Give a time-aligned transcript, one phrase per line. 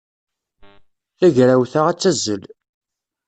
[1.17, 2.43] Tagrawt-a ad tazzel.